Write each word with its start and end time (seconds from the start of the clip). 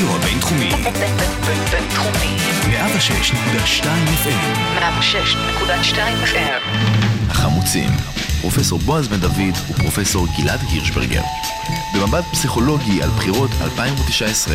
הרדיו 0.00 0.16
הבינתחומי. 0.16 0.70
בינתחומי. 1.70 2.36
106.2 2.62 3.84
FM. 4.24 4.78
106.2 4.78 5.96
FM. 6.24 6.62
החמוצים. 7.28 7.90
פרופסור 8.40 8.78
בועז 8.78 9.08
בן 9.08 9.20
דוד 9.20 9.54
ופרופסור 9.70 10.26
גלעד 10.38 10.60
הירשברגר. 10.70 11.22
במבט 11.94 12.24
פסיכולוגי 12.32 13.02
על 13.02 13.08
בחירות 13.08 13.50
2019. 13.60 14.54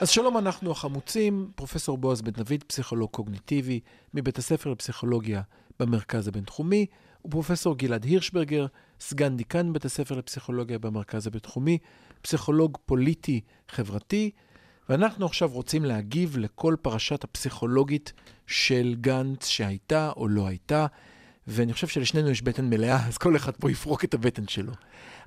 אז 0.00 0.08
שלום, 0.08 0.38
אנחנו 0.38 0.70
החמוצים, 0.70 1.50
פרופסור 1.54 1.98
בועז 1.98 2.22
בן 2.22 2.32
דוד, 2.32 2.62
פסיכולוג 2.66 3.10
קוגניטיבי, 3.10 3.80
מבית 4.14 4.38
הספר 4.38 4.70
לפסיכולוגיה 4.70 5.42
במרכז 5.80 6.28
הבינתחומי, 6.28 6.86
ופרופסור 7.26 7.78
גלעד 7.78 8.04
הירשברגר, 8.04 8.66
סגן 9.00 9.36
דיקן 9.36 9.72
בית 9.72 9.84
הספר 9.84 10.14
לפסיכולוגיה 10.14 10.78
במרכז 10.78 11.26
הבינתחומי, 11.26 11.78
פסיכולוג 12.22 12.78
פוליטי 12.86 13.40
חברתי, 13.68 14.30
ואנחנו 14.88 15.26
עכשיו 15.26 15.48
רוצים 15.52 15.84
להגיב 15.84 16.38
לכל 16.38 16.76
פרשת 16.82 17.24
הפסיכולוגית 17.24 18.12
של 18.46 18.94
גנץ 19.00 19.46
שהייתה 19.46 20.12
או 20.16 20.28
לא 20.28 20.46
הייתה, 20.46 20.86
ואני 21.46 21.72
חושב 21.72 21.86
שלשנינו 21.86 22.30
יש 22.30 22.42
בטן 22.42 22.70
מלאה, 22.70 23.06
אז 23.06 23.18
כל 23.18 23.36
אחד 23.36 23.56
פה 23.56 23.70
יפרוק 23.70 24.04
את 24.04 24.14
הבטן 24.14 24.48
שלו. 24.48 24.72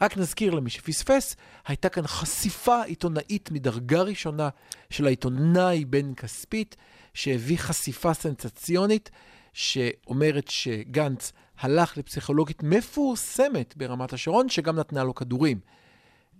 רק 0.02 0.18
נזכיר 0.18 0.54
למי 0.54 0.70
שפספס, 0.70 1.36
הייתה 1.68 1.90
כאן 1.90 2.08
חשיפה 2.08 2.84
עיתונאית 2.84 3.52
מדרגה 3.52 4.02
ראשונה 4.02 4.50
של 4.90 5.06
העיתונאי 5.06 5.86
בן 5.86 6.14
כספית, 6.14 6.76
שהביא 7.14 7.58
חשיפה 7.58 8.14
סנסציונית, 8.14 9.09
שאומרת 9.53 10.48
שגנץ 10.48 11.34
הלך 11.59 11.98
לפסיכולוגית 11.98 12.63
מפורסמת 12.63 13.73
ברמת 13.77 14.13
השרון, 14.13 14.49
שגם 14.49 14.75
נתנה 14.75 15.03
לו 15.03 15.16
כדורים. 15.16 15.59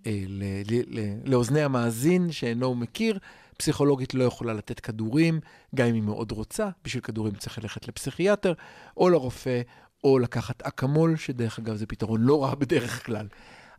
אה, 0.06 0.24
ל- 0.28 0.44
ל- 0.72 1.00
ל- 1.00 1.32
לאוזני 1.32 1.62
המאזין 1.62 2.32
שאינו 2.32 2.76
מכיר, 2.76 3.20
פסיכולוגית 3.58 4.14
לא 4.14 4.24
יכולה 4.24 4.54
לתת 4.54 4.80
כדורים, 4.80 5.40
גם 5.76 5.88
אם 5.88 5.94
היא 5.94 6.04
מאוד 6.04 6.32
רוצה, 6.32 6.70
בשביל 6.84 7.04
כדורים 7.04 7.36
צריך 7.36 7.58
ללכת 7.58 7.88
לפסיכיאטר, 7.88 8.54
או 8.98 9.10
לרופא, 9.10 9.62
או 10.04 10.20
לקחת 10.20 10.62
אקמול, 10.62 11.16
שדרך 11.16 11.60
אגב 11.60 11.76
זה 11.76 11.86
פתרון 11.86 12.22
לא 12.22 12.44
רע 12.44 12.56
בדרך 12.56 13.06
כלל. 13.06 13.28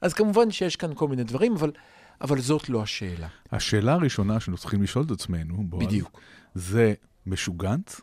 אז 0.01 0.15
כמובן 0.15 0.51
שיש 0.51 0.77
כאן 0.77 0.91
כל 0.95 1.09
מיני 1.09 1.25
דברים, 1.25 1.53
אבל, 1.53 1.73
אבל 2.21 2.41
זאת 2.41 2.69
לא 2.69 2.83
השאלה. 2.83 3.29
השאלה 3.53 3.93
הראשונה 3.93 4.41
שאנחנו 4.41 4.59
צריכים 4.59 4.83
לשאול 4.83 5.05
את 5.05 5.11
עצמנו, 5.11 5.65
בועז, 5.65 5.87
בדיוק. 5.87 6.21
זה 6.55 6.95
משוגנץ? 7.27 8.01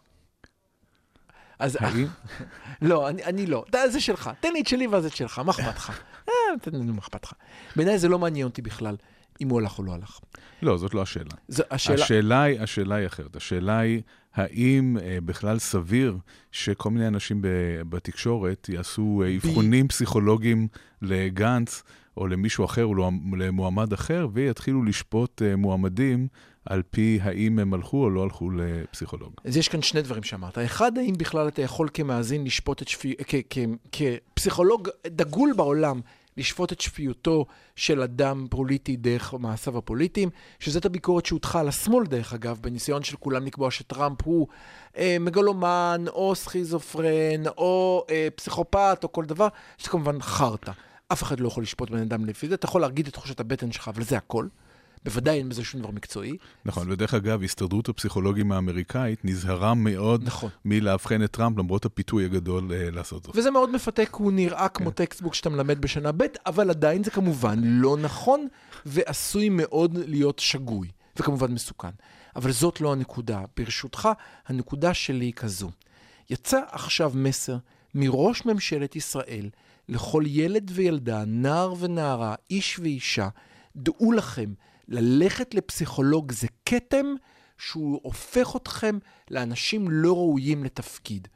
אז 1.60 1.78
האם? 1.82 2.08
לא, 2.82 3.10
אני, 3.10 3.24
אני 3.24 3.46
לא. 3.46 3.66
זה 3.88 4.02
שלך. 4.02 4.32
תן 4.40 4.54
לי 4.54 4.62
את 4.62 4.68
שלי 4.68 4.88
ואז 4.88 5.06
את 5.06 5.16
שלך, 5.16 5.40
מה 5.40 5.52
אכפת 5.52 5.76
לך? 5.76 6.02
אה, 6.30 6.34
תן 6.62 6.72
לי, 6.76 6.80
מה 6.80 7.00
אכפת 7.00 7.24
לך? 7.24 7.34
בעיניי 7.76 8.00
זה 8.00 8.08
לא 8.08 8.20
מעניין 8.20 8.48
אותי 8.48 8.62
בכלל 8.62 8.96
אם 9.42 9.50
הוא 9.50 9.60
הלך 9.60 9.80
או 9.80 9.84
לא 9.84 9.94
הלך. 9.94 10.20
לא, 10.62 10.78
זאת 10.78 10.94
לא 10.94 11.02
השאלה. 11.02 11.32
זו 11.48 11.64
השאלה... 11.72 12.04
השאלה 12.04 12.42
היא, 12.42 12.62
השאלה 12.62 12.96
היא 12.96 13.08
אחרת. 13.08 13.36
השאלה 13.36 13.80
היא, 13.80 14.02
האם 14.34 14.98
אה, 15.02 15.18
בכלל 15.26 15.60
סביר 15.60 16.18
שכל 16.52 16.90
מיני 16.90 17.08
אנשים 17.08 17.42
ב, 17.42 17.48
בתקשורת 17.90 18.70
יעשו 18.70 19.24
אה, 19.26 19.36
אבחונים 19.36 19.88
פסיכולוגיים 19.88 20.68
לגנץ, 21.02 21.84
או 22.18 22.28
למישהו 22.28 22.66
אחר, 22.66 22.86
או 22.86 22.96
למ- 22.96 23.36
למועמד 23.42 23.94
אחר, 23.94 24.28
ויתחילו 24.34 24.84
לשפוט 24.84 25.42
אה, 25.42 25.56
מועמדים 25.56 26.28
על 26.66 26.82
פי 26.92 27.20
האם 27.22 27.60
הם 27.60 27.74
הלכו 27.74 28.04
או 28.04 28.10
לא 28.10 28.24
הלכו 28.24 28.50
לפסיכולוג. 28.52 29.32
אז 29.46 29.58
יש 29.58 29.68
כאן 29.68 29.82
שני 29.82 30.02
דברים 30.02 30.24
שאמרת. 30.24 30.58
אחד, 30.58 30.98
האם 30.98 31.14
בכלל 31.18 31.48
אתה 31.48 31.62
יכול 31.62 31.90
כמאזין 31.94 32.44
לשפוט 32.44 32.82
את 32.82 32.88
שפי... 32.88 33.14
כפסיכולוג 33.92 34.90
דגול 35.08 35.54
בעולם, 35.56 36.02
לשפוט 36.38 36.72
את 36.72 36.82
שפיותו 36.82 37.46
של 37.76 38.02
אדם 38.02 38.48
פוליטי 38.50 38.96
דרך 38.96 39.34
מעשיו 39.34 39.78
הפוליטיים, 39.78 40.30
שזאת 40.60 40.86
הביקורת 40.86 41.26
שהוטחה 41.26 41.60
על 41.60 41.68
השמאל, 41.68 42.06
דרך 42.06 42.34
אגב, 42.34 42.60
בניסיון 42.62 43.04
של 43.04 43.18
כולם 43.18 43.46
לקבוע 43.46 43.72
שטראמפ 43.72 44.22
הוא 44.24 44.48
אה, 44.98 45.18
מגלומן, 45.20 46.06
או 46.08 46.36
סכיזופרן, 46.36 47.48
או 47.58 48.06
אה, 48.10 48.28
פסיכופת, 48.36 49.00
או 49.04 49.12
כל 49.12 49.26
דבר, 49.26 49.48
שזה 49.78 49.90
כמובן 49.90 50.22
חרטא. 50.22 50.72
אף 51.14 51.24
אחד 51.24 51.40
לא 51.40 51.48
יכול 51.48 51.64
לשפוט 51.64 51.90
בן 51.90 52.00
אדם 52.00 52.26
לפי 52.26 52.48
זה, 52.48 52.56
אתה 52.56 52.66
יכול 52.66 52.82
להגיד 52.82 53.08
את 53.08 53.14
תחושת 53.14 53.40
הבטן 53.40 53.72
שלך, 53.72 53.88
אבל 53.88 54.04
זה 54.04 54.18
הכל. 54.18 54.48
בוודאי 55.06 55.38
אין 55.38 55.50
בזה 55.50 55.64
שום 55.64 55.82
דבר 55.82 55.92
מקצועי. 55.92 56.38
נכון, 56.66 56.92
ודרך 56.92 57.14
אגב, 57.14 57.44
הסתדרות 57.44 57.90
הפסיכולוגים 57.90 58.52
האמריקאית 58.52 59.26
נזהרה 59.26 59.74
מאוד 59.74 60.24
נכון. 60.24 60.50
מלאבחן 60.66 61.24
את 61.24 61.32
טראמפ, 61.32 61.58
למרות 61.58 61.86
הפיתוי 61.86 62.26
הגדול 62.26 62.74
אה, 62.74 62.92
לעשות 62.92 63.24
זאת. 63.24 63.36
וזה 63.36 63.52
מאוד 63.52 63.72
מפתה, 63.72 64.06
כי 64.06 64.12
הוא 64.12 64.32
נראה 64.32 64.70
כן. 64.70 64.74
כמו 64.74 64.92
textbook 64.92 65.34
שאתה 65.34 65.50
מלמד 65.50 65.82
בשנה 65.82 66.12
ב', 66.12 66.24
אבל 66.46 66.70
עדיין 66.70 67.04
זה 67.04 67.12
כמובן 67.12 67.60
לא 67.64 67.98
נכון, 67.98 68.48
ועשוי 68.86 69.50
מאוד 69.50 69.98
להיות 70.08 70.40
שגוי, 70.40 70.88
וכמובן 71.20 71.52
מסוכן. 71.52 71.92
אבל 72.36 72.52
זאת 72.52 72.82
לא 72.82 72.92
הנקודה. 72.92 73.42
ברשותך, 73.58 74.10
הנקודה 74.48 74.94
שלי 74.94 75.26
היא 75.26 75.34
כזו. 75.34 75.70
יצא 76.30 76.60
עכשיו 76.72 77.12
מסר 77.16 77.58
מראש 78.00 78.46
ממשלת 78.46 78.96
ישראל 78.96 79.50
לכל 79.90 80.24
ילד 80.26 80.72
וילדה, 80.74 81.24
נער 81.26 81.74
ונערה, 81.80 82.36
איש 82.50 82.80
ואישה, 82.80 83.30
דעו 83.76 84.12
לכם, 84.12 84.54
ללכת 84.88 85.54
לפסיכולוג 85.54 86.32
זה 86.32 86.48
כתם 86.66 87.06
שהוא 87.58 88.00
הופך 88.04 88.56
אתכם 88.56 88.98
לאנשים 89.32 89.90
לא 89.90 90.14
ראויים 90.14 90.64
לתפקיד. 90.64 91.28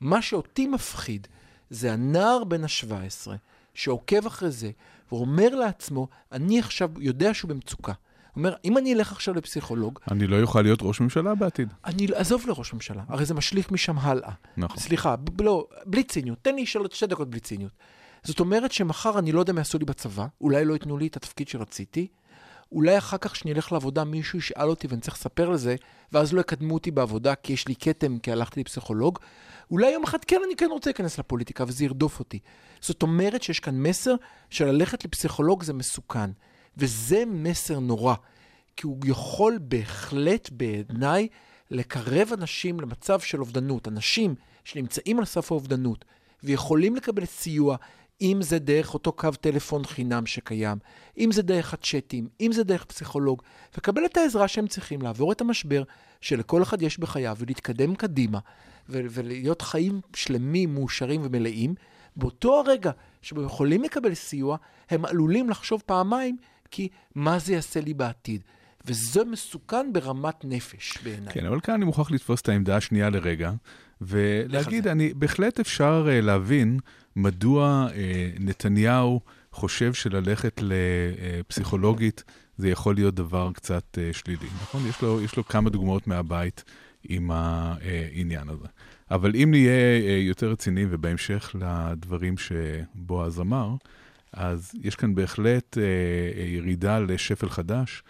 מה 0.00 0.22
שאותי 0.22 0.66
מפחיד 0.66 1.26
זה 1.70 1.92
הנער 1.92 2.44
בן 2.44 2.64
ה-17 2.64 3.30
שעוקב 3.74 4.26
אחרי 4.26 4.50
זה 4.50 4.70
ואומר 5.12 5.54
לעצמו, 5.54 6.08
אני 6.32 6.58
עכשיו 6.58 6.90
יודע 6.98 7.34
שהוא 7.34 7.48
במצוקה. 7.48 7.92
אומר, 8.36 8.54
אם 8.64 8.78
אני 8.78 8.94
אלך 8.94 9.12
עכשיו 9.12 9.34
לפסיכולוג, 9.34 9.98
אני 10.10 10.26
לא 10.26 10.36
יוכל 10.36 10.62
להיות 10.62 10.78
ראש 10.82 11.00
ממשלה 11.00 11.34
בעתיד. 11.34 11.72
אני 11.84 12.06
עזוב 12.14 12.46
לראש 12.46 12.74
ממשלה, 12.74 13.02
הרי 13.08 13.24
זה 13.24 13.34
משליך 13.34 13.70
משם 13.70 13.98
הלאה. 13.98 14.32
נכון. 14.56 14.76
סליחה, 14.78 15.16
ב- 15.16 15.42
לא, 15.42 15.66
בלי 15.86 16.02
ציניות, 16.02 16.38
תן 16.42 16.54
לי 16.54 16.66
שלוש, 16.66 16.88
שתי 16.92 17.06
דקות 17.06 17.30
בלי 17.30 17.40
ציניות. 17.40 17.72
זאת 18.22 18.40
אומרת 18.40 18.72
שמחר 18.72 19.18
אני 19.18 19.32
לא 19.32 19.40
יודע 19.40 19.52
מה 19.52 19.60
יעשו 19.60 19.78
לי 19.78 19.84
בצבא, 19.84 20.26
אולי 20.40 20.64
לא 20.64 20.72
ייתנו 20.72 20.98
לי 20.98 21.06
את 21.06 21.16
התפקיד 21.16 21.48
שרציתי, 21.48 22.06
אולי 22.72 22.98
אחר 22.98 23.16
כך 23.16 23.32
כשאני 23.32 23.52
אלך 23.52 23.72
לעבודה 23.72 24.04
מישהו 24.04 24.38
ישאל 24.38 24.68
אותי 24.68 24.86
ואני 24.86 25.00
צריך 25.00 25.16
לספר 25.16 25.48
לזה, 25.48 25.76
ואז 26.12 26.32
לא 26.32 26.40
יקדמו 26.40 26.74
אותי 26.74 26.90
בעבודה 26.90 27.34
כי 27.34 27.52
יש 27.52 27.68
לי 27.68 27.74
כתם, 27.76 28.18
כי 28.18 28.32
הלכתי 28.32 28.60
לפסיכולוג. 28.60 29.18
אולי 29.70 29.90
יום 29.90 30.04
אחד 30.04 30.24
כן, 30.24 30.40
אני 30.46 30.56
כן 30.56 30.68
רוצה 30.70 30.90
להיכנס 30.90 31.18
לפוליטיקה 31.18 31.64
וזה 31.66 31.84
ירדוף 31.84 32.18
אותי. 32.18 32.38
זאת 32.80 33.02
אומרת 33.02 33.42
שיש 33.42 33.60
כאן 33.60 33.82
מסר 33.82 34.14
שללכת 34.50 35.04
לפסיכולוג 35.04 35.62
זה 35.62 35.72
מסוכן, 35.72 36.30
וזה 36.76 37.24
מסר 37.26 37.78
נורא, 37.78 38.14
כי 38.76 38.86
הוא 38.86 38.98
יכול 39.06 39.58
בהחלט 39.60 40.50
בעיניי 40.52 41.28
לקרב 41.70 42.28
אנשים 42.32 42.80
למצב 42.80 43.20
של 43.20 43.40
אובדנות. 43.40 43.88
אנשים 43.88 44.34
שנמצאים 44.64 45.18
על 45.18 45.24
סף 45.24 45.52
האובדנות 45.52 46.04
ויכולים 46.42 46.96
לקבל 46.96 47.24
סיוע, 47.24 47.76
אם 48.20 48.38
זה 48.42 48.58
דרך 48.58 48.94
אותו 48.94 49.12
קו 49.12 49.30
טלפון 49.40 49.84
חינם 49.84 50.26
שקיים, 50.26 50.78
אם 51.18 51.32
זה 51.32 51.42
דרך 51.42 51.74
הצ'אטים, 51.74 52.28
אם 52.40 52.52
זה 52.52 52.64
דרך 52.64 52.84
פסיכולוג, 52.84 53.42
לקבל 53.76 54.04
את 54.04 54.16
העזרה 54.16 54.48
שהם 54.48 54.66
צריכים 54.66 55.02
לעבור 55.02 55.32
את 55.32 55.40
המשבר 55.40 55.82
שלכל 56.20 56.62
אחד 56.62 56.82
יש 56.82 56.98
בחייו 56.98 57.36
ולהתקדם 57.38 57.94
קדימה 57.94 58.38
ו- 58.88 59.00
ולהיות 59.10 59.62
חיים 59.62 60.00
שלמים, 60.14 60.74
מאושרים 60.74 61.20
ומלאים. 61.24 61.74
באותו 62.16 62.60
הרגע 62.60 62.90
שבו 63.22 63.40
הם 63.40 63.46
יכולים 63.46 63.82
לקבל 63.82 64.14
סיוע, 64.14 64.56
הם 64.90 65.04
עלולים 65.04 65.50
לחשוב 65.50 65.82
פעמיים, 65.86 66.36
כי 66.70 66.88
מה 67.14 67.38
זה 67.38 67.52
יעשה 67.52 67.80
לי 67.80 67.94
בעתיד? 67.94 68.42
וזה 68.86 69.24
מסוכן 69.24 69.92
ברמת 69.92 70.44
נפש 70.44 70.98
בעיניי. 71.04 71.34
כן, 71.34 71.46
אבל 71.46 71.60
כאן 71.60 71.74
אני 71.74 71.84
מוכרח 71.84 72.10
לתפוס 72.10 72.40
את 72.40 72.48
העמדה 72.48 72.76
השנייה 72.76 73.10
לרגע, 73.10 73.52
ולהגיד. 74.00 74.88
אני, 74.88 75.14
בהחלט 75.14 75.60
אפשר 75.60 76.06
uh, 76.08 76.24
להבין 76.24 76.78
מדוע 77.16 77.86
uh, 77.88 77.92
נתניהו 78.40 79.20
חושב 79.52 79.94
שללכת 79.94 80.60
לפסיכולוגית 80.62 82.24
זה 82.58 82.68
יכול 82.68 82.94
להיות 82.94 83.14
דבר 83.14 83.50
קצת 83.54 83.98
uh, 83.98 84.16
שלילי, 84.16 84.46
נכון? 84.62 84.86
יש 84.88 85.02
לו, 85.02 85.22
יש 85.22 85.36
לו 85.36 85.44
כמה 85.44 85.70
דוגמאות 85.70 86.06
מהבית 86.06 86.64
עם 87.08 87.30
העניין 87.30 88.48
הזה. 88.48 88.66
אבל 89.10 89.34
אם 89.34 89.48
נהיה 89.50 90.18
יותר 90.18 90.50
רציניים, 90.50 90.88
ובהמשך 90.90 91.56
לדברים 91.60 92.34
שבועז 92.38 93.40
אמר, 93.40 93.74
אז 94.36 94.72
יש 94.82 94.96
כאן 94.96 95.14
בהחלט 95.14 95.78
uh, 95.78 95.80
ירידה 96.40 96.98
לשפל 96.98 97.48
חדש. 97.48 98.02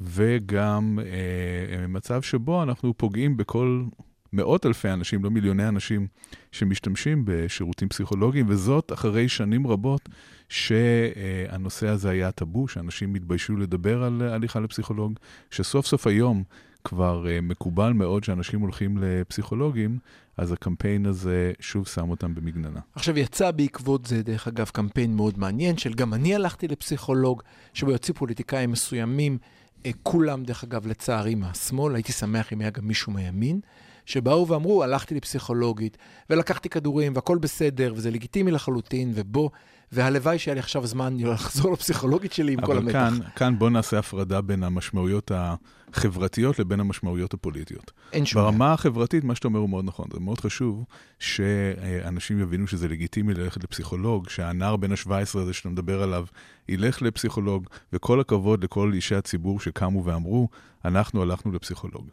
וגם 0.00 0.98
אה, 1.02 1.86
מצב 1.86 2.22
שבו 2.22 2.62
אנחנו 2.62 2.94
פוגעים 2.96 3.36
בכל 3.36 3.84
מאות 4.32 4.66
אלפי 4.66 4.90
אנשים, 4.90 5.24
לא 5.24 5.30
מיליוני 5.30 5.68
אנשים, 5.68 6.06
שמשתמשים 6.52 7.22
בשירותים 7.26 7.88
פסיכולוגיים, 7.88 8.46
וזאת 8.48 8.92
אחרי 8.92 9.28
שנים 9.28 9.66
רבות 9.66 10.08
שהנושא 10.48 11.88
הזה 11.88 12.10
היה 12.10 12.32
טאבו, 12.32 12.68
שאנשים 12.68 13.14
התביישו 13.14 13.56
לדבר 13.56 14.02
על 14.02 14.22
הליכה 14.22 14.60
לפסיכולוג, 14.60 15.18
שסוף 15.50 15.86
סוף 15.86 16.06
היום, 16.06 16.44
כבר 16.84 17.24
uh, 17.24 17.42
מקובל 17.42 17.92
מאוד 17.92 18.24
שאנשים 18.24 18.60
הולכים 18.60 18.98
לפסיכולוגים, 19.00 19.98
אז 20.36 20.52
הקמפיין 20.52 21.06
הזה 21.06 21.52
שוב 21.60 21.86
שם 21.86 22.10
אותם 22.10 22.34
במגננה. 22.34 22.80
עכשיו, 22.94 23.18
יצא 23.18 23.50
בעקבות 23.50 24.06
זה, 24.06 24.22
דרך 24.22 24.48
אגב, 24.48 24.70
קמפיין 24.72 25.16
מאוד 25.16 25.38
מעניין, 25.38 25.76
של 25.76 25.94
גם 25.94 26.14
אני 26.14 26.34
הלכתי 26.34 26.68
לפסיכולוג, 26.68 27.42
שבו 27.72 27.90
יוצאו 27.90 28.14
פוליטיקאים 28.14 28.70
מסוימים, 28.72 29.38
אה, 29.86 29.90
כולם, 30.02 30.44
דרך 30.44 30.64
אגב, 30.64 30.86
לצערי, 30.86 31.34
מהשמאל, 31.34 31.94
הייתי 31.94 32.12
שמח 32.12 32.52
אם 32.52 32.60
היה 32.60 32.70
גם 32.70 32.88
מישהו 32.88 33.12
מהימין, 33.12 33.60
שבאו 34.06 34.48
ואמרו, 34.48 34.82
הלכתי 34.82 35.14
לפסיכולוגית, 35.14 35.98
ולקחתי 36.30 36.68
כדורים, 36.68 37.12
והכל 37.14 37.38
בסדר, 37.38 37.92
וזה 37.96 38.10
לגיטימי 38.10 38.50
לחלוטין, 38.50 39.12
ובוא, 39.14 39.50
והלוואי 39.94 40.38
שהיה 40.38 40.54
לי 40.54 40.60
עכשיו 40.60 40.86
זמן 40.86 41.16
לחזור 41.20 41.72
לפסיכולוגית 41.72 42.32
שלי 42.32 42.52
עם 42.52 42.60
כל 42.60 42.78
המתח. 42.78 42.94
אבל 42.94 43.10
כאן, 43.10 43.28
כאן 43.36 43.58
בוא 43.58 43.70
נעשה 43.70 43.98
הפרדה 43.98 44.40
בין 44.40 44.62
המשמעויות 44.62 45.30
החברתיות 45.34 46.58
לבין 46.58 46.80
המשמעויות 46.80 47.34
הפוליטיות. 47.34 47.92
אין 48.12 48.26
שום 48.26 48.42
ברמה 48.42 48.72
החברתית, 48.72 49.24
מה 49.24 49.34
שאתה 49.34 49.48
אומר 49.48 49.58
הוא 49.58 49.70
מאוד 49.70 49.84
נכון. 49.84 50.08
זה 50.12 50.20
מאוד 50.20 50.40
חשוב 50.40 50.84
שאנשים 51.18 52.40
יבינו 52.40 52.66
שזה 52.66 52.88
לגיטימי 52.88 53.34
ללכת 53.34 53.64
לפסיכולוג, 53.64 54.28
שהנער 54.28 54.76
בן 54.76 54.92
ה-17 54.92 55.38
הזה 55.38 55.52
שאתה 55.52 55.68
מדבר 55.68 56.02
עליו, 56.02 56.24
ילך 56.68 57.02
לפסיכולוג, 57.02 57.66
וכל 57.92 58.20
הכבוד 58.20 58.64
לכל 58.64 58.92
אישי 58.94 59.14
הציבור 59.14 59.60
שקמו 59.60 60.04
ואמרו, 60.04 60.48
אנחנו 60.84 61.22
הלכנו 61.22 61.52
לפסיכולוג. 61.52 62.08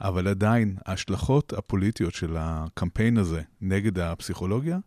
אבל 0.00 0.28
עדיין, 0.28 0.76
ההשלכות 0.86 1.52
הפוליטיות 1.52 2.14
של 2.14 2.36
הקמפיין 2.38 3.18
הזה 3.18 3.42
נגד 3.60 3.98
הפסיכולוגיה 3.98 4.78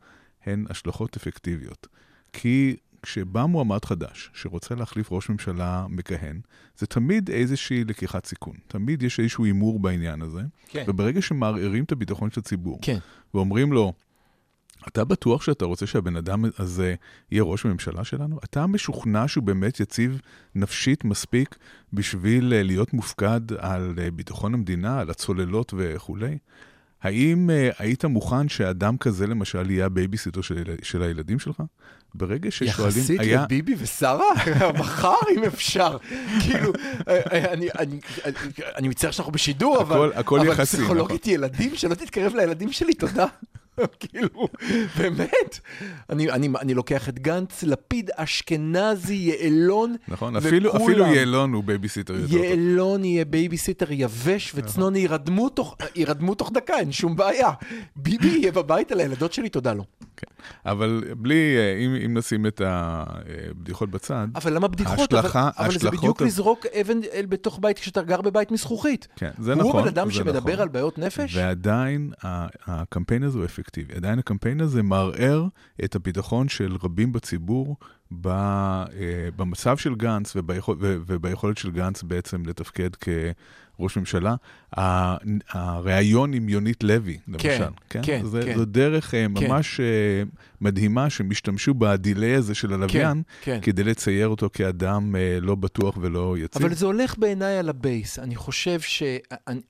הן 0.46 0.66
השלכות 0.70 1.16
אפקטיביות. 1.16 1.88
כי 2.40 2.76
כשבא 3.02 3.46
מועמד 3.46 3.86
חדש 3.86 4.30
שרוצה 4.34 4.76
להחליף 4.76 5.12
ראש 5.12 5.30
ממשלה 5.30 5.86
מכהן, 5.90 6.40
זה 6.78 6.88
תמיד 6.88 7.30
איזושהי 7.30 7.84
לקיחת 7.84 8.26
סיכון. 8.26 8.56
תמיד 8.68 9.04
יש 9.04 9.20
איזשהו 9.20 9.46
הימור 9.46 9.80
בעניין 9.80 10.22
הזה. 10.22 10.42
כן. 10.68 10.86
וברגע 10.88 11.22
שמערערים 11.22 11.84
את 11.84 11.92
הביטחון 11.92 12.32
של 12.32 12.40
הציבור, 12.40 12.80
כן. 12.82 12.98
ואומרים 13.34 13.74
לו, 13.74 13.94
אתה 14.88 15.06
בטוח 15.06 15.42
שאתה 15.42 15.66
רוצה 15.66 15.88
שהבן 15.88 16.16
אדם 16.16 16.46
הזה 16.58 16.96
יהיה 17.32 17.44
ראש 17.44 17.66
הממשלה 17.66 18.04
שלנו? 18.04 18.40
אתה 18.44 18.68
משוכנע 18.68 19.28
שהוא 19.28 19.44
באמת 19.44 19.80
יציב 19.80 20.22
נפשית 20.56 21.04
מספיק 21.04 21.56
בשביל 21.94 22.54
אה, 22.54 22.64
להיות 22.64 22.94
מופקד 22.94 23.42
על 23.58 23.94
אה, 24.02 24.12
ביטחון 24.12 24.54
המדינה, 24.54 25.00
על 25.00 25.10
הצוללות 25.10 25.74
וכולי? 25.78 26.38
האם 27.02 27.50
אה, 27.50 27.76
היית 27.80 28.06
מוכן 28.06 28.50
שאדם 28.50 28.98
כזה 28.98 29.28
למשל 29.28 29.72
יהיה 29.72 29.86
הבייביסיטר 29.86 30.42
של, 30.42 30.64
של 30.84 31.04
הילדים 31.04 31.40
שלך? 31.40 31.62
ברגע 32.16 32.52
ששואלים... 32.52 32.98
יחסית 32.98 33.20
היה... 33.20 33.44
לביבי 33.44 33.76
ושרה? 33.78 34.26
מחר 34.80 35.14
אם 35.38 35.44
אפשר. 35.44 35.98
כאילו, 36.44 36.72
אה, 37.08 37.54
אני, 37.54 37.68
אני, 37.80 38.00
אני, 38.26 38.36
אני 38.76 38.88
מצטער 38.88 39.12
שאנחנו 39.12 39.32
בשידור, 39.32 39.76
הכל- 39.82 39.94
אבל, 39.94 40.12
הכל 40.16 40.40
אבל 40.40 40.50
יחסי, 40.50 40.78
פסיכולוגית 40.78 41.28
ילדים, 41.28 41.76
שלא 41.76 41.94
תתקרב 41.96 42.36
לילדים 42.36 42.72
שלי, 42.72 42.94
תודה. 42.94 43.26
כאילו, 44.00 44.48
באמת. 44.98 45.60
אני, 46.10 46.32
אני, 46.32 46.50
אני 46.62 46.74
לוקח 46.74 47.10
את 47.10 47.20
גנץ, 47.20 47.64
לפיד, 47.64 48.10
אשכנזי, 48.16 49.14
יעלון, 49.16 49.96
נכון, 50.08 50.36
אפילו, 50.36 50.70
וכולם. 50.70 50.84
אפילו 50.84 51.06
יעלון 51.06 51.54
הוא 51.54 51.64
בייביסיטר 51.64 52.14
יותר 52.16 52.28
טוב. 52.34 52.38
יעלון 52.44 53.06
יהיה 53.06 53.26
בייביסיטר 53.26 53.86
יבש, 53.90 54.52
וצנוני 54.56 55.00
יירדמו 55.00 55.50
תוך, 55.50 55.76
יירדמו 55.96 56.36
תוך 56.36 56.52
דקה, 56.54 56.80
אין 56.80 56.92
שום 56.92 57.16
בעיה. 57.16 57.50
ביבי 57.96 58.28
יהיה 58.28 58.52
בבית 58.52 58.92
על 58.92 59.00
הילדות 59.00 59.34
שלי, 59.34 59.50
תודה 59.50 59.74
לו. 59.74 59.84
כן. 60.18 60.28
אבל 60.66 61.04
בלי, 61.18 61.56
אה, 61.58 61.78
אם, 61.86 61.96
אם 62.06 62.18
נשים 62.18 62.46
את 62.46 62.62
הבדיחות 62.66 63.90
בצד, 63.90 64.28
אבל 64.36 64.54
למה 64.54 64.68
בדיחות? 64.68 65.14
ההשלכה- 65.14 65.50
אבל, 65.58 65.66
אבל 65.70 65.80
זה 65.80 65.92
בדיוק 65.92 66.22
ה- 66.22 66.26
לזרוק 66.26 66.66
אבן 66.82 67.00
אל 67.14 67.26
בתוך 67.30 67.60
בית 67.62 67.80
כשאתה 67.80 68.02
גר 68.02 68.22
בבית 68.22 68.52
מזכוכית. 68.52 69.08
כן, 69.16 69.30
זה 69.40 69.54
הוא 69.54 69.60
נכון. 69.64 69.80
הבן 69.80 69.88
אדם 69.88 70.08
זה 70.10 70.14
שמדבר 70.16 70.40
נכון. 70.54 70.60
על 70.62 70.68
בעיות 70.68 70.98
נפש? 70.98 71.36
ועדיין 71.36 72.12
הקמפיין 72.66 73.24
הזה 73.24 73.38
הוא 73.38 73.46
אפקטיבי. 73.46 73.67
עדיין 73.96 74.20
הקמפיין 74.20 74.62
הזה 74.62 74.84
מערער 74.84 75.48
את 75.84 75.96
הביטחון 75.96 76.50
של 76.50 76.78
רבים 76.84 77.12
בציבור 77.14 77.76
ב, 78.12 78.28
אה, 78.28 78.84
במצב 79.36 79.78
של 79.78 79.96
גנץ 79.96 80.36
וביכול, 80.36 80.78
ו- 80.80 80.98
וביכולת 81.08 81.58
של 81.58 81.72
גנץ 81.72 82.04
בעצם 82.04 82.46
לתפקד 82.46 82.90
כראש 82.96 83.98
ממשלה. 83.98 84.36
הריאיון 85.52 86.34
עם 86.34 86.50
יונית 86.50 86.84
לוי, 86.84 87.18
למשל. 87.28 87.66
כן, 87.90 88.26
זה, 88.26 88.42
כן. 88.46 88.58
זו 88.58 88.66
דרך 88.66 89.14
אה, 89.14 89.28
ממש 89.28 89.80
אה, 89.80 90.24
מדהימה 90.62 91.10
שהם 91.10 91.32
השתמשו 91.32 91.74
בדיליי 91.74 92.36
הזה 92.36 92.56
של 92.56 92.74
הלוויין, 92.74 93.24
כן. 93.42 93.60
כדי 93.62 93.84
לצייר 93.84 94.28
אותו 94.28 94.50
כאדם 94.54 95.16
אה, 95.16 95.38
לא 95.42 95.56
בטוח 95.56 95.98
ולא 96.02 96.36
יציב. 96.38 96.62
אבל 96.62 96.74
זה 96.74 96.86
הולך 96.86 97.18
בעיניי 97.18 97.58
על 97.58 97.70
הבייס. 97.70 98.20
אני 98.20 98.36
חושב 98.36 98.80
ש... 98.80 99.04
אני, 99.48 99.62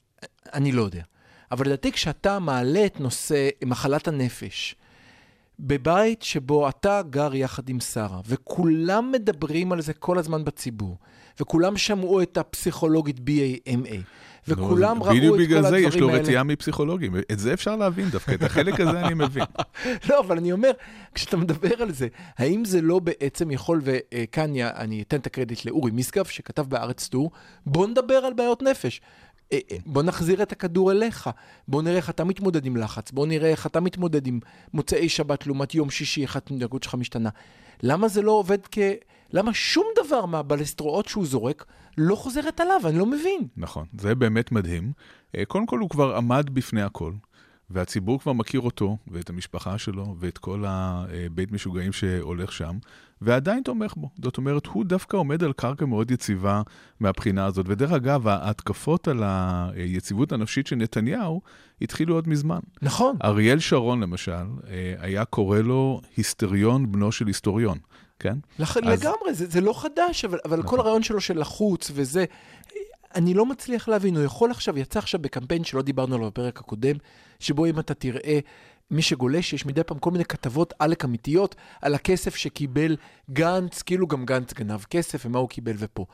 אני 0.54 0.72
לא 0.72 0.82
יודע. 0.82 1.04
אבל 1.52 1.66
לדעתי 1.66 1.92
כשאתה 1.92 2.40
מעלה 2.40 2.86
את 2.86 3.00
נושא 3.00 3.50
מחלת 3.66 4.08
הנפש, 4.08 4.76
בבית 5.60 6.22
שבו 6.22 6.70
אתה 6.70 7.02
גר 7.10 7.36
יחד 7.36 7.70
עם 7.70 7.80
שרה, 7.80 8.22
וכולם 8.28 9.12
מדברים 9.12 9.72
על 9.72 9.82
זה 9.82 9.94
כל 9.94 10.18
הזמן 10.18 10.44
בציבור, 10.46 10.98
וכולם 11.40 11.78
שמעו 11.78 12.22
את 12.22 12.38
הפסיכולוגית 12.38 13.18
BAMA, 13.18 13.96
וכולם 14.48 14.98
נו, 14.98 15.04
ראו 15.04 15.12
את 15.12 15.16
כל 15.16 15.18
בדיוק 15.18 15.36
הדברים 15.36 15.60
האלה. 15.60 15.60
בגלל 15.60 15.70
זה 15.70 15.80
יש 15.80 15.96
לו 15.96 16.08
רתיעה 16.08 16.44
מפסיכולוגים. 16.44 17.16
את 17.32 17.40
זה 17.40 17.54
אפשר 17.54 17.76
להבין 17.76 18.10
דווקא, 18.10 18.32
את 18.32 18.44
החלק 18.44 18.80
הזה 18.80 19.00
אני 19.00 19.14
מבין. 19.14 19.44
לא, 20.10 20.20
אבל 20.20 20.38
אני 20.38 20.52
אומר, 20.52 20.72
כשאתה 21.16 21.38
מדבר 21.38 21.82
על 21.82 21.92
זה, 21.92 22.08
האם 22.38 22.66
זה 22.66 22.82
לא 22.82 23.00
בעצם 23.00 23.52
יכול, 23.52 23.82
וכאן 23.84 24.52
אני 24.60 25.02
אתן 25.02 25.18
את 25.18 25.28
הקרדיט 25.28 25.66
לאורי 25.66 25.92
משגב, 25.92 26.26
שכתב 26.26 26.66
בארץ 26.70 27.08
טור, 27.08 27.32
בוא 27.66 27.88
נדבר 27.88 28.16
על 28.16 28.34
בעיות 28.34 28.64
נפש. 28.64 29.02
אה, 29.54 29.60
אה, 29.72 29.78
בוא 29.86 30.04
נחזיר 30.04 30.44
את 30.44 30.52
הכדור 30.52 30.92
אליך, 30.92 31.30
בוא 31.68 31.82
נראה 31.82 31.98
איך 31.98 32.10
אתה 32.10 32.24
מתמודד 32.24 32.66
עם 32.66 32.78
לחץ, 32.78 33.12
בוא 33.12 33.28
נראה 33.28 33.50
איך 33.50 33.68
אתה 33.68 33.80
מתמודד 33.80 34.28
עם 34.28 34.40
מוצאי 34.74 35.10
שבת 35.10 35.48
לעומת 35.48 35.76
יום 35.76 35.90
שישי, 35.90 36.22
איך 36.22 36.36
ההתנהגות 36.36 36.84
שלך 36.84 36.96
משתנה. 36.96 37.30
למה 37.84 38.08
זה 38.08 38.22
לא 38.22 38.32
עובד 38.32 38.60
כ... 38.72 38.78
למה 39.34 39.54
שום 39.54 39.86
דבר 40.04 40.26
מהבלסטרואות 40.26 41.08
שהוא 41.08 41.26
זורק 41.26 41.66
לא 41.98 42.16
חוזרת 42.16 42.60
עליו? 42.60 42.82
אני 42.86 43.00
לא 43.00 43.06
מבין. 43.06 43.48
נכון, 43.58 43.86
זה 44.00 44.16
באמת 44.16 44.52
מדהים. 44.52 44.92
אה, 45.36 45.46
קודם 45.46 45.66
כל, 45.66 45.80
הוא 45.80 45.90
כבר 45.90 46.16
עמד 46.16 46.50
בפני 46.54 46.82
הכל, 46.82 47.14
והציבור 47.70 48.20
כבר 48.20 48.34
מכיר 48.34 48.62
אותו, 48.62 48.98
ואת 49.08 49.30
המשפחה 49.30 49.78
שלו, 49.78 50.16
ואת 50.20 50.38
כל 50.38 50.64
הבית 50.68 51.52
משוגעים 51.52 51.94
שהולך 51.94 52.52
שם, 52.52 52.78
ועדיין 53.22 53.64
תומך 53.64 53.94
בו. 53.98 54.10
זאת 54.24 54.38
אומרת, 54.38 54.66
הוא 54.66 54.86
דווקא 54.86 55.18
עומד 55.18 55.44
על 55.44 55.54
קרקע 55.54 55.86
מאוד 55.86 56.12
יציבה 56.12 56.62
מהבחינה 57.00 57.46
הזאת. 57.46 57.66
ודרך 57.70 57.92
אגב, 57.92 58.28
ההתקפות 58.28 59.08
על 59.08 59.24
היציבות 59.24 60.32
הנפשית 60.32 60.68
של 60.68 60.76
נתניהו 60.76 61.42
התחילו 61.82 62.16
עוד 62.16 62.30
מזמן. 62.30 62.60
נכון. 62.82 63.16
אריאל 63.24 63.60
שרון, 63.60 64.00
למשל, 64.00 64.32
אה, 64.32 64.96
היה 65.00 65.26
קורא 65.26 65.60
לו 65.60 66.02
היסטריון 66.18 66.92
בנו 66.92 67.12
של 67.12 67.28
היסטוריון, 67.28 67.78
כן? 68.20 68.38
לח... 68.60 68.78
אז- 68.78 68.84
לגמרי, 68.84 69.34
זה, 69.34 69.46
זה 69.46 69.62
לא 69.62 69.74
חדש, 69.82 70.26
אבל, 70.26 70.38
אבל 70.46 70.64
כל 70.64 70.80
הרעיון 70.80 71.04
שלו 71.04 71.22
של 71.22 71.40
לחוץ 71.40 71.92
וזה, 71.94 72.26
אני 73.16 73.34
לא 73.34 73.46
מצליח 73.46 73.88
להבין, 73.88 74.16
הוא 74.16 74.24
יכול 74.24 74.52
עכשיו, 74.52 74.78
יצא 74.78 75.00
עכשיו 75.00 75.22
בקמפיין 75.22 75.64
שלא 75.64 75.82
דיברנו 75.82 76.16
עליו 76.16 76.28
בפרק 76.28 76.60
הקודם, 76.60 76.96
שבו 77.40 77.66
אם 77.66 77.80
אתה 77.80 77.94
תראה 77.94 78.40
מי 78.92 79.02
שגולש, 79.02 79.54
יש 79.54 79.66
מדי 79.66 79.84
פעם 79.84 80.00
כל 80.00 80.12
מיני 80.12 80.26
כתבות 80.26 80.74
עלק 80.80 81.06
אמיתיות 81.06 81.56
על 81.82 81.96
הכסף 81.96 82.36
שקיבל 82.36 82.96
גנץ, 83.32 83.82
כאילו 83.82 84.08
גם 84.08 84.26
גנץ 84.26 84.54
גנב 84.54 84.84
כסף 84.90 85.26
ומה 85.26 85.40
הוא 85.40 85.50
קיבל 85.50 85.76
ופה. 85.78 86.06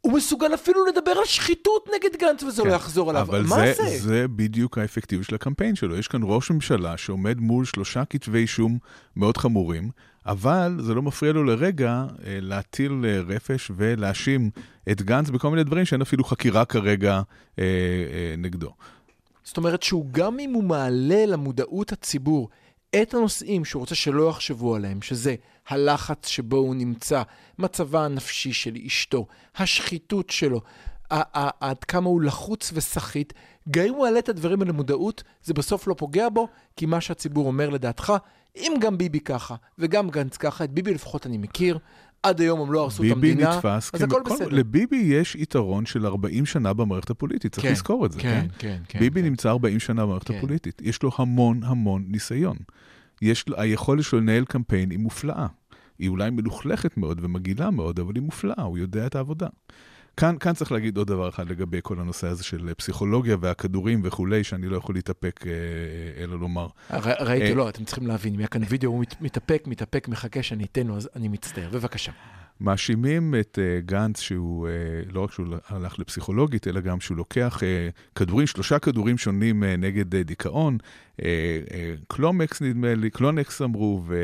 הוא 0.00 0.12
מסוגל 0.12 0.54
אפילו 0.54 0.86
לדבר 0.86 1.10
על 1.10 1.24
שחיתות 1.24 1.88
נגד 1.96 2.16
גנץ 2.20 2.42
וזה 2.42 2.64
לא 2.64 2.72
יחזור 2.72 3.10
עליו. 3.10 3.26
כן. 3.26 3.32
אבל 3.32 3.42
מה 3.42 3.56
זה, 3.56 3.72
זה? 3.72 3.98
זה 3.98 4.28
בדיוק 4.28 4.78
האפקטיביות 4.78 5.28
של 5.28 5.34
הקמפיין 5.34 5.74
שלו. 5.74 5.96
יש 5.96 6.08
כאן 6.08 6.20
ראש 6.24 6.50
ממשלה 6.50 6.96
שעומד 6.96 7.40
מול 7.40 7.64
שלושה 7.64 8.04
כתבי 8.04 8.38
אישום 8.38 8.78
מאוד 9.16 9.36
חמורים, 9.36 9.90
אבל 10.26 10.78
זה 10.80 10.94
לא 10.94 11.02
מפריע 11.02 11.32
לו 11.32 11.44
לרגע 11.44 12.04
אה, 12.26 12.38
להטיל 12.40 13.04
אה, 13.04 13.20
רפש 13.20 13.70
ולהאשים 13.76 14.50
את 14.90 15.02
גנץ 15.02 15.30
בכל 15.30 15.50
מיני 15.50 15.64
דברים 15.64 15.84
שאין 15.84 16.02
אפילו 16.02 16.24
חקירה 16.24 16.64
כרגע 16.64 17.22
אה, 17.58 17.64
אה, 17.64 18.34
נגדו. 18.38 18.70
זאת 19.44 19.56
אומרת 19.56 19.82
שהוא 19.82 20.06
גם 20.12 20.38
אם 20.38 20.52
הוא 20.52 20.64
מעלה 20.64 21.26
למודעות 21.26 21.92
הציבור 21.92 22.48
את 23.02 23.14
הנושאים 23.14 23.64
שהוא 23.64 23.80
רוצה 23.80 23.94
שלא 23.94 24.30
יחשבו 24.30 24.74
עליהם, 24.74 25.02
שזה 25.02 25.34
הלחץ 25.68 26.26
שבו 26.26 26.56
הוא 26.56 26.74
נמצא, 26.74 27.22
מצבה 27.58 28.04
הנפשי 28.04 28.52
של 28.52 28.76
אשתו, 28.86 29.26
השחיתות 29.56 30.30
שלו, 30.30 30.60
עד 31.60 31.84
כמה 31.84 32.08
הוא 32.08 32.22
לחוץ 32.22 32.70
וסחיט, 32.74 33.32
גם 33.70 33.84
אם 33.84 33.94
הוא 33.94 34.04
מעלה 34.04 34.18
את 34.18 34.28
הדברים 34.28 34.60
האלה 34.60 34.72
למודעות, 34.72 35.22
זה 35.42 35.54
בסוף 35.54 35.86
לא 35.86 35.94
פוגע 35.98 36.28
בו, 36.28 36.48
כי 36.76 36.86
מה 36.86 37.00
שהציבור 37.00 37.46
אומר 37.46 37.70
לדעתך, 37.70 38.12
אם 38.56 38.74
גם 38.80 38.98
ביבי 38.98 39.20
ככה 39.20 39.54
וגם 39.78 40.10
גנץ 40.10 40.36
ככה, 40.36 40.64
את 40.64 40.70
ביבי 40.70 40.94
לפחות 40.94 41.26
אני 41.26 41.38
מכיר, 41.38 41.78
עד 42.24 42.40
היום 42.40 42.60
הם 42.60 42.72
לא 42.72 42.82
הרסו 42.82 43.02
את 43.02 43.10
המדינה, 43.10 43.56
נתפס, 43.56 43.90
אז 43.94 44.02
הכל 44.02 44.10
קודם 44.10 44.24
כל, 44.24 44.34
בסדר. 44.34 44.48
לביבי 44.48 44.96
יש 44.96 45.34
יתרון 45.34 45.86
של 45.86 46.06
40 46.06 46.46
שנה 46.46 46.72
במערכת 46.72 47.10
הפוליטית, 47.10 47.52
צריך 47.52 47.66
כן, 47.66 47.72
לזכור 47.72 48.06
את 48.06 48.12
זה, 48.12 48.20
כן, 48.20 48.40
כן? 48.40 48.48
כן, 48.58 48.78
כן, 48.88 48.98
ביבי 48.98 49.20
כן. 49.20 49.26
נמצא 49.26 49.48
40 49.48 49.80
שנה 49.80 50.06
במערכת 50.06 50.28
כן. 50.28 50.34
הפוליטית, 50.38 50.82
יש 50.84 51.02
לו 51.02 51.10
המון 51.18 51.60
המון 51.64 52.04
ניסיון. 52.08 52.56
יש 53.22 53.44
היכולת 53.56 54.04
שלו 54.04 54.20
לנהל 54.20 54.44
קמפיין 54.44 54.90
היא 54.90 54.98
מופלאה. 54.98 55.46
היא 55.98 56.08
אולי 56.08 56.30
מלוכלכת 56.30 56.96
מאוד 56.96 57.20
ומגעילה 57.22 57.70
מאוד, 57.70 58.00
אבל 58.00 58.14
היא 58.14 58.22
מופלאה, 58.22 58.62
הוא 58.62 58.78
יודע 58.78 59.06
את 59.06 59.16
העבודה. 59.16 59.46
כאן, 60.16 60.36
כאן 60.40 60.52
צריך 60.52 60.72
להגיד 60.72 60.96
עוד 60.96 61.06
דבר 61.06 61.28
אחד 61.28 61.48
לגבי 61.48 61.80
כל 61.82 62.00
הנושא 62.00 62.26
הזה 62.26 62.44
של 62.44 62.74
פסיכולוגיה 62.76 63.36
והכדורים 63.40 64.00
וכולי, 64.04 64.44
שאני 64.44 64.66
לא 64.66 64.76
יכול 64.76 64.94
להתאפק 64.94 65.44
אה, 65.46 66.22
אלא 66.22 66.38
לומר. 66.38 66.66
ר, 66.90 67.24
ראיתי, 67.24 67.54
לא, 67.54 67.68
אתם 67.68 67.84
צריכים 67.84 68.06
להבין, 68.06 68.34
אם 68.34 68.38
היה 68.38 68.48
כאן 68.48 68.62
וידאו, 68.68 68.90
הוא 68.90 69.00
מת, 69.00 69.20
מתאפק, 69.20 69.62
מתאפק, 69.66 70.08
מחכה 70.08 70.42
שאני 70.42 70.64
אתן 70.64 70.86
לו, 70.86 70.96
אז 70.96 71.08
אני 71.16 71.28
מצטער. 71.28 71.68
בבקשה. 71.72 72.12
מאשימים 72.60 73.34
את 73.40 73.58
uh, 73.58 73.86
גנץ 73.86 74.20
שהוא, 74.20 74.68
uh, 74.68 75.12
לא 75.12 75.20
רק 75.20 75.32
שהוא 75.32 75.46
הלך 75.68 75.98
לפסיכולוגית, 75.98 76.68
אלא 76.68 76.80
גם 76.80 77.00
שהוא 77.00 77.16
לוקח 77.16 77.58
uh, 77.60 78.14
כדורים, 78.14 78.46
שלושה 78.46 78.78
כדורים 78.78 79.18
שונים 79.18 79.62
uh, 79.62 79.66
נגד 79.78 80.14
uh, 80.14 80.18
דיכאון, 80.24 80.78
uh, 80.80 81.20
uh, 81.20 81.24
קלומקס 82.08 82.62
נדמה 82.62 82.94
לי, 82.94 83.10
קלונקס 83.10 83.62
אמרו, 83.62 84.02
ו... 84.06 84.16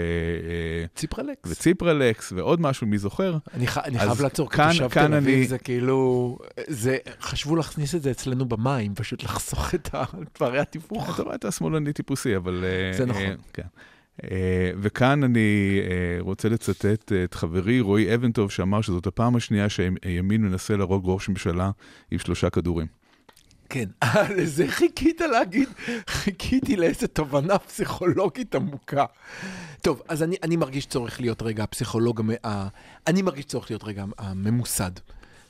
Uh, 0.94 0.99
ציפרלקס. 0.99 1.50
וציפרלקס, 1.50 2.32
ועוד 2.32 2.60
משהו, 2.60 2.87
מי 2.87 2.99
זוכר? 2.99 3.38
אני, 3.54 3.66
ח, 3.66 3.78
אני 3.78 3.99
חייב 3.99 4.22
לעצור, 4.22 4.50
כאן, 4.50 4.68
כתושב 4.68 4.88
כאן 4.88 5.06
תל 5.06 5.14
אביב 5.14 5.38
אני... 5.38 5.46
זה 5.46 5.58
כאילו, 5.58 6.38
זה, 6.66 6.96
חשבו 7.20 7.56
להכניס 7.56 7.94
את 7.94 8.02
זה 8.02 8.10
אצלנו 8.10 8.44
במים, 8.44 8.94
פשוט 8.94 9.22
לחסוך 9.22 9.75
את 9.75 9.88
פערי 10.32 10.58
התיווך. 10.58 11.14
אתה 11.14 11.22
רואה, 11.22 11.34
אתה 11.34 11.50
שמאלני 11.50 11.92
טיפוסי, 11.92 12.37
אבל... 12.37 12.64
זה 12.96 13.06
נכון. 13.06 13.22
Uh, 13.22 13.52
כן. 13.52 13.62
אה, 14.24 14.70
וכאן 14.76 15.24
אני 15.24 15.80
אה, 15.82 16.16
רוצה 16.20 16.48
לצטט 16.48 17.12
את 17.24 17.34
חברי 17.34 17.80
רועי 17.80 18.14
אבנטוב, 18.14 18.50
שאמר 18.50 18.80
שזאת 18.80 19.06
הפעם 19.06 19.36
השנייה 19.36 19.68
שהימין 19.68 20.42
מנסה 20.42 20.76
להרוג 20.76 21.02
ראש 21.06 21.28
ממשלה 21.28 21.70
עם 22.10 22.18
שלושה 22.18 22.50
כדורים. 22.50 22.86
כן, 23.68 23.88
לזה 24.36 24.68
חיכית 24.68 25.20
להגיד, 25.20 25.68
חיכיתי 26.06 26.76
לאיזה 26.76 27.08
תובנה 27.08 27.58
פסיכולוגית 27.58 28.54
עמוקה. 28.54 29.04
טוב, 29.82 30.02
אז 30.08 30.22
אני, 30.22 30.36
אני 30.42 30.56
מרגיש 30.56 30.86
צורך 30.86 31.20
להיות 31.20 31.42
רגע 31.42 31.62
הפסיכולוג, 31.62 32.22
ה, 32.44 32.68
אני 33.06 33.22
מרגיש 33.22 33.44
צורך 33.44 33.70
להיות 33.70 33.84
רגע 33.84 34.04
הממוסד, 34.18 34.90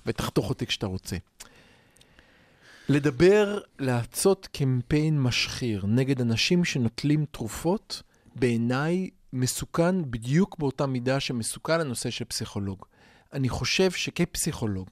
ותחתוך 0.06 0.48
אותי 0.48 0.66
כשאתה 0.66 0.86
רוצה. 0.86 1.16
לדבר, 2.88 3.58
לעשות 3.78 4.48
קמפיין 4.52 5.22
משחיר 5.22 5.84
נגד 5.88 6.20
אנשים 6.20 6.64
שנוטלים 6.64 7.24
תרופות, 7.30 8.02
בעיניי 8.34 9.10
מסוכן 9.32 10.10
בדיוק 10.10 10.58
באותה 10.58 10.86
מידה 10.86 11.20
שמסוכן 11.20 11.80
הנושא 11.80 12.10
של 12.10 12.24
פסיכולוג. 12.24 12.84
אני 13.32 13.48
חושב 13.48 13.90
שכפסיכולוג, 13.90 14.88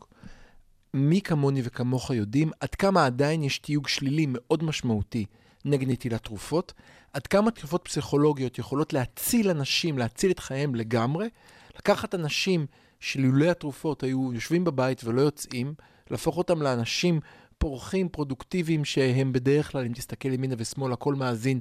מי 0.94 1.20
כמוני 1.20 1.60
וכמוך 1.64 2.10
יודעים 2.10 2.50
עד 2.60 2.74
כמה 2.74 3.06
עדיין 3.06 3.42
יש 3.42 3.58
תיוג 3.58 3.88
שלילי 3.88 4.26
מאוד 4.28 4.64
משמעותי 4.64 5.26
נגד 5.64 5.90
נטילת 5.90 6.24
תרופות, 6.24 6.72
עד 7.12 7.26
כמה 7.26 7.50
תרופות 7.50 7.84
פסיכולוגיות 7.84 8.58
יכולות 8.58 8.92
להציל 8.92 9.50
אנשים, 9.50 9.98
להציל 9.98 10.30
את 10.30 10.38
חייהם 10.38 10.74
לגמרי, 10.74 11.28
לקחת 11.76 12.14
אנשים 12.14 12.66
שלולא 13.00 13.50
התרופות 13.50 14.02
היו 14.02 14.32
יושבים 14.32 14.64
בבית 14.64 15.04
ולא 15.04 15.20
יוצאים, 15.20 15.74
להפוך 16.10 16.38
אותם 16.38 16.62
לאנשים 16.62 17.20
פורחים, 17.58 18.08
פרודוקטיביים, 18.08 18.84
שהם 18.84 19.32
בדרך 19.32 19.72
כלל, 19.72 19.84
אם 19.84 19.92
תסתכל 19.92 20.32
ימינה 20.32 20.54
ושמאלה, 20.58 20.94
הכל 20.94 21.14
מאזין 21.14 21.60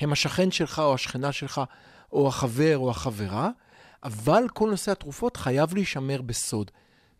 הם 0.00 0.12
השכן 0.12 0.50
שלך 0.50 0.78
או 0.78 0.94
השכנה 0.94 1.32
שלך, 1.32 1.60
או 2.12 2.28
החבר 2.28 2.78
או 2.78 2.90
החברה, 2.90 3.50
אבל 4.04 4.44
כל 4.54 4.70
נושא 4.70 4.92
התרופות 4.92 5.36
חייב 5.36 5.74
להישמר 5.74 6.22
בסוד. 6.22 6.70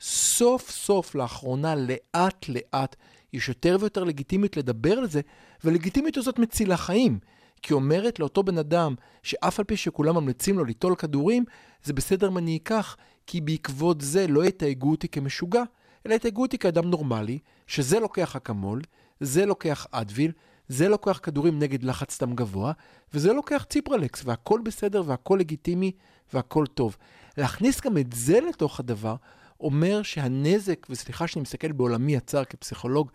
סוף 0.00 0.70
סוף 0.70 1.14
לאחרונה, 1.14 1.74
לאט 1.74 2.48
לאט, 2.48 2.96
יש 3.32 3.48
יותר 3.48 3.76
ויותר 3.80 4.04
לגיטימית 4.04 4.56
לדבר 4.56 4.98
על 4.98 5.08
זה, 5.08 5.20
ולגיטימית 5.64 6.16
הזאת 6.16 6.38
מצילה 6.38 6.76
חיים. 6.76 7.18
כי 7.62 7.72
אומרת 7.72 8.18
לאותו 8.20 8.42
בן 8.42 8.58
אדם, 8.58 8.94
שאף 9.22 9.58
על 9.58 9.64
פי 9.64 9.76
שכולם 9.76 10.14
ממליצים 10.14 10.58
לו 10.58 10.64
ליטול 10.64 10.94
כדורים, 10.94 11.44
זה 11.84 11.92
בסדר 11.92 12.28
אם 12.28 12.38
אני 12.38 12.56
אקח, 12.56 12.96
כי 13.26 13.40
בעקבות 13.40 14.00
זה 14.00 14.26
לא 14.26 14.44
יתייגו 14.44 14.90
אותי 14.90 15.08
כמשוגע, 15.08 15.62
אלא 16.06 16.14
יתייגו 16.14 16.42
אותי 16.42 16.58
כאדם 16.58 16.90
נורמלי, 16.90 17.38
שזה 17.66 18.00
לוקח 18.00 18.36
אקמול, 18.36 18.82
זה 19.20 19.46
לוקח 19.46 19.86
אדוויל, 19.90 20.32
זה 20.68 20.88
לוקח 20.88 21.20
כדורים 21.22 21.58
נגד 21.58 21.82
לחץ 21.82 22.22
דם 22.22 22.34
גבוה, 22.34 22.72
וזה 23.14 23.32
לוקח 23.32 23.66
ציפרלקס, 23.68 24.22
והכל 24.24 24.60
בסדר 24.64 25.02
והכל 25.06 25.36
לגיטימי 25.40 25.92
והכל 26.32 26.66
טוב. 26.66 26.96
להכניס 27.36 27.80
גם 27.80 27.98
את 27.98 28.12
זה 28.12 28.40
לתוך 28.40 28.80
הדבר, 28.80 29.16
אומר 29.60 30.02
שהנזק, 30.02 30.86
וסליחה 30.90 31.26
שאני 31.26 31.42
מסתכל 31.42 31.72
בעולמי 31.72 32.16
הצר 32.16 32.44
כפסיכולוג, 32.44 33.10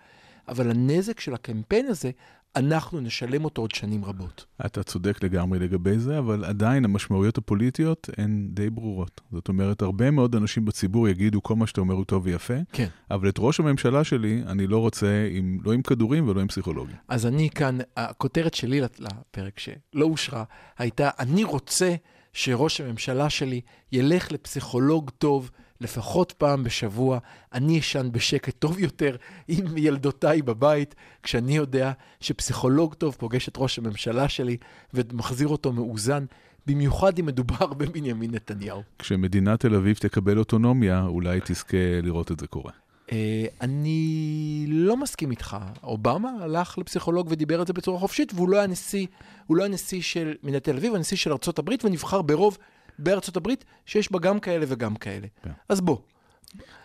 אבל 0.48 0.70
הנזק 0.70 1.20
של 1.20 1.34
הקמפיין 1.34 1.86
הזה 1.86 2.12
אנחנו 2.56 3.00
נשלם 3.00 3.46
אותו 3.46 3.62
עוד 3.62 3.72
שנים 3.72 4.06
רבות. 4.06 4.46
אתה 4.66 4.84
צודק 4.84 5.24
לגמרי 5.24 5.60
לגבי 5.60 6.00
זה, 6.00 6.20
אבל 6.20 6.46
עדיין 6.46 6.86
המשמעויות 6.86 7.38
הפוליטיות 7.38 8.10
הן 8.18 8.48
די 8.50 8.70
ברורות. 8.70 9.22
זאת 9.32 9.48
אומרת, 9.48 9.82
הרבה 9.82 10.12
מאוד 10.12 10.36
אנשים 10.36 10.66
בציבור 10.66 11.08
יגידו 11.10 11.44
כל 11.44 11.56
מה 11.56 11.68
שאתה 11.68 11.82
אומר 11.82 11.94
הוא 11.94 12.06
טוב 12.06 12.26
ויפה, 12.26 12.54
כן. 12.72 12.88
אבל 13.12 13.30
את 13.30 13.36
ראש 13.40 13.60
הממשלה 13.60 14.04
שלי 14.04 14.44
אני 14.48 14.68
לא 14.68 14.78
רוצה 14.78 15.28
עם, 15.32 15.58
לא 15.64 15.74
עם 15.74 15.82
כדורים 15.82 16.28
ולא 16.28 16.42
עם 16.42 16.48
פסיכולוגים. 16.48 16.96
אז 17.08 17.26
אני 17.26 17.50
כאן, 17.50 17.78
הכותרת 17.98 18.54
שלי 18.54 18.82
לפרק 18.82 19.60
שלא 19.60 20.06
אושרה, 20.06 20.44
הייתה, 20.78 21.10
אני 21.20 21.44
רוצה 21.44 21.96
שראש 22.34 22.82
הממשלה 22.82 23.30
שלי 23.30 23.62
ילך 23.92 24.32
לפסיכולוג 24.32 25.10
טוב, 25.10 25.52
לפחות 25.84 26.32
פעם 26.32 26.64
בשבוע, 26.64 27.20
אני 27.54 27.80
אשן 27.80 28.10
בשקט 28.12 28.56
טוב 28.60 28.80
יותר 28.80 29.16
עם 29.48 29.78
ילדותיי 29.78 30.42
בבית, 30.42 30.96
כשאני 31.24 31.56
יודע 31.56 31.92
שפסיכולוג 32.20 32.94
טוב 32.94 33.16
פוגש 33.20 33.48
את 33.48 33.54
ראש 33.58 33.80
הממשלה 33.80 34.30
שלי 34.30 34.58
ומחזיר 34.94 35.48
אותו 35.48 35.72
מאוזן, 35.72 36.26
במיוחד 36.68 37.20
אם 37.20 37.26
מדובר 37.26 37.66
בבנימין 37.78 38.32
נתניהו. 38.32 38.82
כשמדינת 39.00 39.60
תל 39.60 39.76
אביב 39.76 39.98
תקבל 39.98 40.38
אוטונומיה, 40.38 41.04
אולי 41.06 41.40
תזכה 41.44 42.02
לראות 42.04 42.32
את 42.32 42.40
זה 42.40 42.48
קורה. 42.48 42.72
Uh, 43.08 43.14
אני 43.62 44.66
לא 44.68 44.98
מסכים 44.98 45.32
איתך. 45.32 45.58
אובמה 45.84 46.30
הלך 46.42 46.78
לפסיכולוג 46.78 47.28
ודיבר 47.30 47.60
על 47.60 47.68
זה 47.68 47.74
בצורה 47.74 48.00
חופשית, 48.00 48.34
והוא 48.34 48.50
לא 48.50 48.58
היה 48.58 48.68
נשיא, 48.68 49.08
הוא 49.48 49.58
לא 49.58 49.64
היה 49.64 49.74
נשיא 49.74 50.02
של 50.02 50.34
מדינת 50.44 50.64
תל 50.64 50.78
אביב, 50.78 50.90
הוא 50.90 50.98
הנשיא 50.98 51.18
של 51.18 51.32
ארה"ב, 51.32 51.70
ונבחר 51.84 52.22
ברוב 52.22 52.58
בארצות 53.00 53.38
הברית, 53.38 53.66
שיש 53.86 54.12
בה 54.12 54.20
גם 54.20 54.40
כאלה 54.40 54.66
וגם 54.68 54.96
כאלה. 54.96 55.28
כן. 55.44 55.52
אז 55.70 55.82
בוא. 55.82 55.98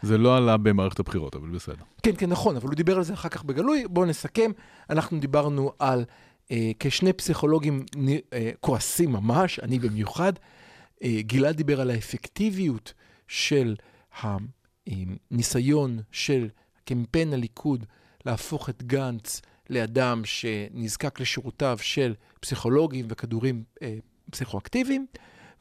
זה 0.03 0.19
לא 0.19 0.37
עלה 0.37 0.57
במערכת 0.57 0.99
הבחירות, 1.00 1.37
אבל 1.37 1.49
בסדר. 1.49 1.85
כן, 2.03 2.12
כן, 2.19 2.31
נכון, 2.31 2.57
אבל 2.57 2.69
הוא 2.69 2.75
דיבר 2.75 2.97
על 2.97 3.03
זה 3.03 3.15
אחר 3.15 3.29
כך 3.29 3.45
בגלוי. 3.45 3.85
בואו 3.91 4.07
נסכם. 4.07 4.50
אנחנו 4.91 5.21
דיברנו 5.21 5.73
על 5.79 6.05
אה, 6.50 6.71
כשני 6.81 7.12
פסיכולוגים 7.12 7.85
אה, 8.33 8.50
כועסים 8.61 9.12
ממש, 9.12 9.61
אני 9.61 9.79
במיוחד. 9.79 10.33
אה, 11.03 11.23
גלעד 11.23 11.57
דיבר 11.57 11.81
על 11.81 11.91
האפקטיביות 11.91 12.93
של 13.29 13.77
הניסיון 15.31 15.99
של 16.12 16.49
קמפיין 16.85 17.33
הליכוד 17.33 17.85
להפוך 18.27 18.71
את 18.71 18.83
גנץ 18.83 19.43
לאדם 19.71 20.23
שנזקק 20.25 21.21
לשירותיו 21.21 21.79
של 21.83 22.15
פסיכולוגים 22.41 23.07
וכדורים 23.09 23.65
אה, 23.83 23.97
פסיכואקטיביים. 24.31 25.07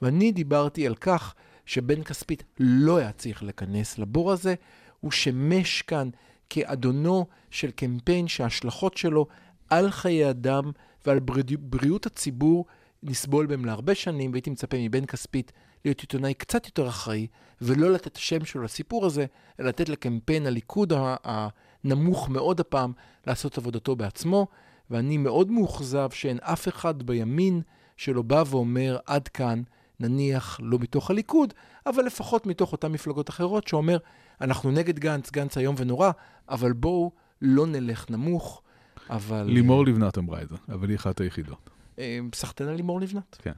ואני 0.02 0.32
דיברתי 0.32 0.88
על 0.88 0.96
כך 0.96 1.36
שבן 1.66 2.04
כספית 2.04 2.44
לא 2.60 2.98
היה 2.98 3.12
צריך 3.12 3.44
להיכנס 3.44 3.98
לבור 3.98 4.32
הזה, 4.32 4.56
הוא 5.00 5.12
שימש 5.12 5.82
כאן 5.82 6.10
כאדונו 6.50 7.26
של 7.52 7.72
קמפיין 7.72 8.28
שההשלכות 8.28 8.98
שלו 8.98 9.28
על 9.70 9.92
חיי 9.92 10.30
אדם 10.30 10.72
ועל 11.06 11.20
בריאות 11.60 12.06
הציבור 12.06 12.66
נסבול 13.04 13.46
בהם 13.46 13.66
להרבה 13.66 13.96
שנים, 13.96 14.32
והייתי 14.32 14.50
מצפה 14.50 14.78
מבן 14.80 15.06
כספית 15.06 15.52
להיות 15.86 16.00
עיתונאי 16.00 16.34
קצת 16.34 16.66
יותר 16.66 16.88
אחראי, 16.88 17.28
ולא 17.62 17.92
לתת 17.92 18.08
את 18.08 18.18
השם 18.18 18.46
שלו 18.46 18.64
לסיפור 18.64 19.06
הזה, 19.06 19.26
אלא 19.60 19.70
לתת 19.70 19.90
לקמפיין 19.90 20.48
הליכוד 20.48 20.94
הנמוך 21.24 22.30
מאוד 22.30 22.60
הפעם 22.60 22.94
לעשות 23.28 23.58
עבודתו 23.58 23.96
בעצמו, 23.96 24.48
ואני 24.90 25.18
מאוד 25.18 25.52
מאוכזב 25.52 26.10
שאין 26.10 26.40
אף 26.42 26.68
אחד 26.68 27.04
בימין 27.04 27.62
שלא 27.98 28.22
בא 28.22 28.44
ואומר, 28.48 28.98
עד 29.06 29.28
כאן, 29.28 29.62
נניח 30.00 30.60
לא 30.64 30.80
מתוך 30.80 31.10
הליכוד, 31.10 31.54
אבל 31.86 32.04
לפחות 32.04 32.46
מתוך 32.46 32.72
אותן 32.72 32.92
מפלגות 32.92 33.30
אחרות, 33.30 33.68
שאומר, 33.68 33.98
אנחנו 34.42 34.72
נגד 34.72 35.00
גנץ, 35.00 35.32
גנץ 35.32 35.58
איום 35.58 35.76
ונורא, 35.78 36.12
אבל 36.50 36.74
בואו 36.74 37.12
לא 37.42 37.68
נלך 37.68 38.10
נמוך, 38.10 38.62
אבל... 39.10 39.44
לימור 39.44 39.86
לבנת 39.86 40.18
אמרה 40.18 40.42
את 40.42 40.50
זה, 40.50 40.56
אבל 40.70 40.90
היא 40.90 40.98
אחת 40.98 41.22
היחידות. 41.22 41.70
אה, 42.00 42.20
סחטנה 42.36 42.74
לימור 42.74 43.02
לבנת. 43.02 43.38
כן. 43.42 43.52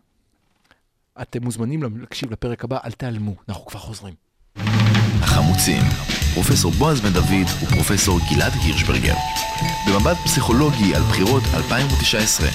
אתם 1.21 1.43
מוזמנים 1.43 1.83
להקשיב 1.99 2.31
לפרק 2.31 2.63
הבא, 2.63 2.77
אל 2.85 2.91
תיעלמו, 2.91 3.35
אנחנו 3.49 3.65
כבר 3.65 3.79
חוזרים. 3.79 4.13
החמוצים, 5.21 5.81
פרופסור 6.33 6.71
בועז 6.71 7.01
בן 7.01 7.13
דוד 7.13 7.63
ופרופסור 7.63 8.19
גלעד 8.33 8.51
הירשברגר. 8.63 9.15
במבט 9.87 10.17
פסיכולוגי 10.25 10.95
על 10.95 11.01
בחירות 11.01 11.43
2019. 11.53 12.47